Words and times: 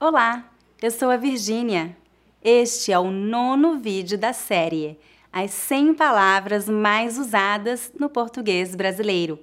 Olá, 0.00 0.44
eu 0.80 0.92
sou 0.92 1.10
a 1.10 1.16
Virgínia. 1.16 1.96
Este 2.40 2.92
é 2.92 2.98
o 3.00 3.10
nono 3.10 3.80
vídeo 3.80 4.16
da 4.16 4.32
série 4.32 4.96
As 5.32 5.50
100 5.50 5.94
Palavras 5.94 6.68
Mais 6.68 7.18
Usadas 7.18 7.90
no 7.98 8.08
Português 8.08 8.76
Brasileiro. 8.76 9.40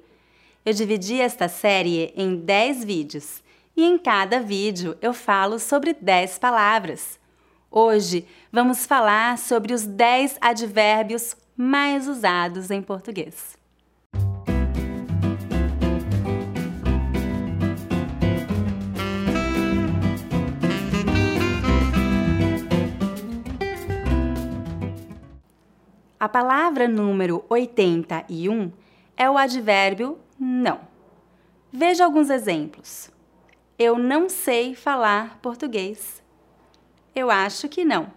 Eu 0.66 0.72
dividi 0.72 1.20
esta 1.20 1.50
série 1.50 2.14
em 2.16 2.38
10 2.38 2.86
vídeos 2.86 3.44
e 3.76 3.84
em 3.84 3.98
cada 3.98 4.40
vídeo 4.40 4.98
eu 5.02 5.14
falo 5.14 5.60
sobre 5.60 5.94
10 5.94 6.40
palavras. 6.40 7.20
Hoje 7.70 8.26
vamos 8.50 8.86
falar 8.86 9.38
sobre 9.38 9.74
os 9.74 9.86
10 9.86 10.38
advérbios 10.40 11.36
mais 11.58 12.08
usados 12.08 12.72
em 12.72 12.82
português. 12.82 13.58
A 26.26 26.28
palavra 26.28 26.88
número 26.88 27.46
81 27.48 28.72
é 29.16 29.30
o 29.30 29.38
advérbio 29.38 30.18
não. 30.40 30.80
Veja 31.72 32.04
alguns 32.04 32.32
exemplos. 32.32 33.12
Eu 33.78 34.00
não 34.00 34.28
sei 34.28 34.74
falar 34.74 35.38
português. 35.38 36.24
Eu 37.14 37.30
acho 37.30 37.70
que 37.70 37.86
não. 37.86 38.12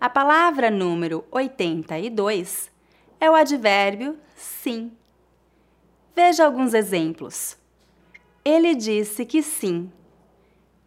A 0.00 0.08
palavra 0.08 0.70
número 0.70 1.24
82 1.32 2.70
é 3.18 3.28
o 3.28 3.34
advérbio 3.34 4.16
sim. 4.36 4.92
Veja 6.14 6.44
alguns 6.44 6.72
exemplos. 6.72 7.58
Ele 8.44 8.76
disse 8.76 9.26
que 9.26 9.42
sim. 9.42 9.90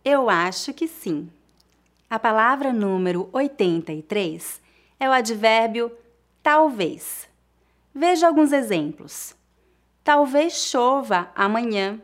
Eu 0.06 0.30
acho 0.30 0.74
que 0.74 0.88
sim. 0.88 1.30
A 2.10 2.18
palavra 2.18 2.72
número 2.72 3.28
83 3.34 4.63
é 5.04 5.10
o 5.10 5.12
advérbio 5.12 5.92
talvez. 6.42 7.28
Veja 7.94 8.26
alguns 8.26 8.54
exemplos. 8.54 9.36
Talvez 10.02 10.54
chova 10.54 11.30
amanhã. 11.36 12.02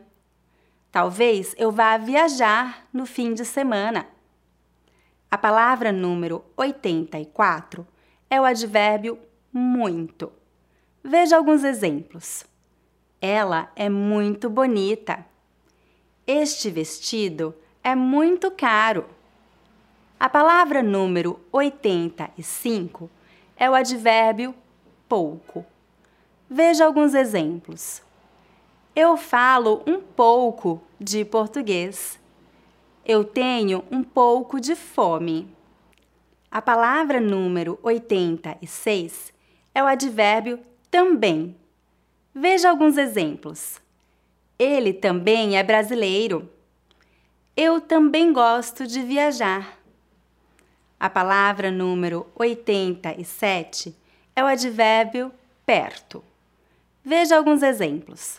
Talvez 0.92 1.54
eu 1.56 1.72
vá 1.72 1.96
viajar 1.96 2.86
no 2.92 3.06
fim 3.06 3.32
de 3.32 3.42
semana. 3.44 4.06
A 5.30 5.38
palavra 5.38 5.90
número 5.90 6.44
84 6.54 7.86
é 8.28 8.38
o 8.38 8.44
advérbio 8.44 9.18
muito. 9.50 10.30
Veja 11.02 11.38
alguns 11.38 11.64
exemplos. 11.64 12.44
Ela 13.18 13.72
é 13.74 13.88
muito 13.88 14.50
bonita. 14.50 15.24
Este 16.26 16.70
vestido 16.70 17.54
é 17.82 17.94
muito 17.94 18.50
caro. 18.50 19.06
A 20.20 20.28
palavra 20.28 20.82
número 20.82 21.40
85 21.50 23.08
é 23.56 23.70
o 23.70 23.74
advérbio 23.74 24.54
pouco. 25.08 25.64
Veja 26.46 26.84
alguns 26.84 27.14
exemplos. 27.14 28.02
Eu 28.94 29.16
falo 29.16 29.82
um 29.86 29.98
pouco 29.98 30.82
de 31.00 31.24
português. 31.24 32.20
Eu 33.02 33.24
tenho 33.24 33.82
um 33.90 34.02
pouco 34.02 34.60
de 34.60 34.76
fome. 34.76 35.48
A 36.50 36.60
palavra 36.60 37.18
número 37.18 37.78
86 37.82 39.32
é 39.74 39.82
o 39.82 39.86
advérbio 39.86 40.60
também. 40.90 41.56
Veja 42.34 42.68
alguns 42.68 42.98
exemplos. 42.98 43.80
Ele 44.58 44.92
também 44.92 45.56
é 45.56 45.62
brasileiro. 45.62 46.46
Eu 47.56 47.80
também 47.80 48.34
gosto 48.34 48.86
de 48.86 49.00
viajar. 49.00 49.79
A 51.00 51.08
palavra 51.08 51.70
número 51.70 52.26
87 52.34 53.96
é 54.36 54.44
o 54.44 54.46
advérbio 54.46 55.32
perto. 55.64 56.22
Veja 57.02 57.38
alguns 57.38 57.62
exemplos. 57.62 58.38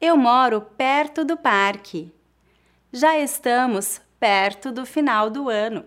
Eu 0.00 0.16
moro 0.16 0.60
perto 0.60 1.24
do 1.24 1.36
parque. 1.36 2.12
Já 2.92 3.18
estamos 3.18 4.00
perto 4.20 4.70
do 4.70 4.86
final 4.86 5.28
do 5.28 5.48
ano. 5.48 5.84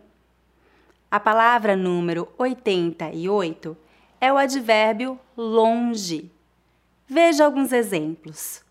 A 1.09 1.17
palavra 1.17 1.77
número 1.77 2.27
88 2.37 3.77
é 4.19 4.33
o 4.33 4.37
advérbio 4.37 5.17
longe. 5.37 6.29
Veja 7.07 7.45
alguns 7.45 7.71
exemplos. 7.71 8.65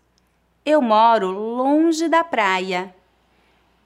Eu 0.63 0.79
moro 0.79 1.31
longe 1.31 2.07
da 2.07 2.23
praia. 2.23 2.93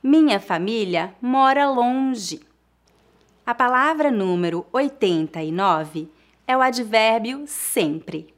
Minha 0.04 0.42
família 0.42 1.16
mora 1.22 1.70
longe. 1.70 2.49
A 3.50 3.56
palavra 3.56 4.12
número 4.12 4.64
89 4.72 6.08
é 6.46 6.56
o 6.56 6.62
advérbio 6.62 7.48
sempre. 7.48 8.32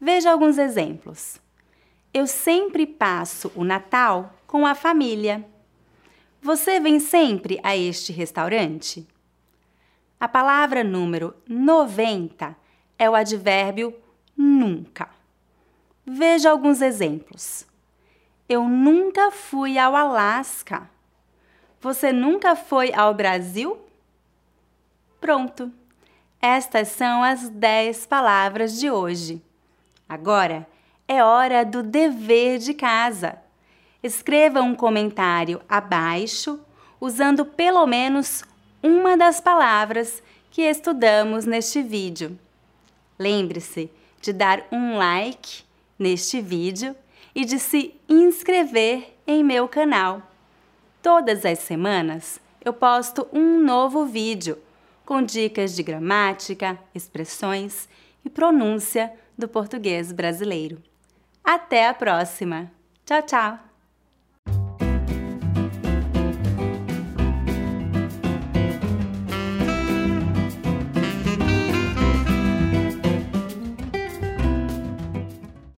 Veja 0.00 0.30
alguns 0.30 0.58
exemplos. 0.58 1.40
Eu 2.14 2.24
sempre 2.24 2.86
passo 2.86 3.50
o 3.56 3.64
Natal 3.64 4.32
com 4.46 4.64
a 4.64 4.76
família. 4.76 5.44
Você 6.40 6.78
vem 6.78 7.00
sempre 7.00 7.58
a 7.64 7.76
este 7.76 8.12
restaurante? 8.12 9.04
A 10.20 10.28
palavra 10.28 10.84
número 10.84 11.34
90 11.48 12.56
é 12.96 13.10
o 13.10 13.16
advérbio 13.16 13.92
nunca. 14.36 15.08
Veja 16.06 16.52
alguns 16.52 16.80
exemplos. 16.80 17.66
Eu 18.48 18.68
nunca 18.68 19.32
fui 19.32 19.76
ao 19.76 19.96
Alasca. 19.96 20.88
Você 21.80 22.12
nunca 22.12 22.54
foi 22.54 22.94
ao 22.94 23.12
Brasil? 23.12 23.87
Pronto! 25.20 25.72
Estas 26.40 26.88
são 26.88 27.22
as 27.22 27.48
10 27.48 28.06
palavras 28.06 28.78
de 28.78 28.88
hoje. 28.88 29.42
Agora, 30.08 30.66
é 31.08 31.22
hora 31.22 31.64
do 31.64 31.82
dever 31.82 32.58
de 32.58 32.72
casa. 32.72 33.36
Escreva 34.02 34.62
um 34.62 34.74
comentário 34.74 35.60
abaixo 35.68 36.60
usando 37.00 37.44
pelo 37.44 37.84
menos 37.86 38.44
uma 38.80 39.16
das 39.16 39.40
palavras 39.40 40.22
que 40.50 40.62
estudamos 40.62 41.44
neste 41.44 41.82
vídeo. 41.82 42.38
Lembre-se 43.18 43.90
de 44.20 44.32
dar 44.32 44.64
um 44.70 44.96
like 44.96 45.64
neste 45.98 46.40
vídeo 46.40 46.94
e 47.34 47.44
de 47.44 47.58
se 47.58 47.94
inscrever 48.08 49.16
em 49.26 49.42
meu 49.42 49.66
canal. 49.66 50.22
Todas 51.02 51.44
as 51.44 51.58
semanas 51.58 52.40
eu 52.64 52.72
posto 52.72 53.26
um 53.32 53.60
novo 53.60 54.06
vídeo 54.06 54.56
com 55.08 55.22
dicas 55.22 55.74
de 55.74 55.82
gramática, 55.82 56.78
expressões 56.94 57.88
e 58.22 58.28
pronúncia 58.28 59.10
do 59.38 59.48
português 59.48 60.12
brasileiro. 60.12 60.82
Até 61.42 61.88
a 61.88 61.94
próxima! 61.94 62.70
Tchau, 63.06 63.22
tchau! 63.22 63.67